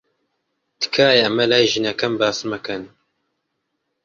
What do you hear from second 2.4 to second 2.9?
مەکەن.